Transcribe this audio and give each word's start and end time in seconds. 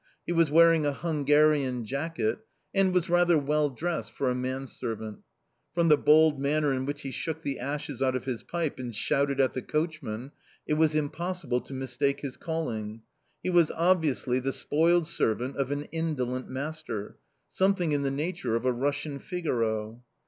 He 0.25 0.31
was 0.31 0.49
wearing 0.49 0.83
a 0.83 0.93
Hungarian 0.93 1.85
jacket 1.85 2.39
and 2.73 2.91
was 2.91 3.07
rather 3.07 3.37
well 3.37 3.69
dressed 3.69 4.11
for 4.11 4.31
a 4.31 4.33
manservant. 4.33 5.19
From 5.75 5.89
the 5.89 5.95
bold 5.95 6.39
manner 6.39 6.73
in 6.73 6.87
which 6.87 7.03
he 7.03 7.11
shook 7.11 7.43
the 7.43 7.59
ashes 7.59 8.01
out 8.01 8.15
of 8.15 8.25
his 8.25 8.41
pipe 8.41 8.79
and 8.79 8.95
shouted 8.95 9.39
at 9.39 9.53
the 9.53 9.61
coachman 9.61 10.31
it 10.65 10.73
was 10.73 10.95
impossible 10.95 11.61
to 11.61 11.75
mistake 11.75 12.21
his 12.21 12.35
calling. 12.35 13.03
He 13.43 13.51
was 13.51 13.69
obviously 13.69 14.39
the 14.39 14.53
spoiled 14.53 15.05
servant 15.07 15.55
of 15.57 15.69
an 15.69 15.83
indolent 15.91 16.49
master 16.49 17.17
something 17.51 17.91
in 17.91 18.01
the 18.01 18.09
nature 18.09 18.55
of 18.55 18.65
a 18.65 18.71
Russian 18.73 19.19
Figaro. 19.19 20.03